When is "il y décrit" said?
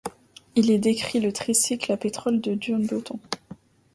0.55-1.19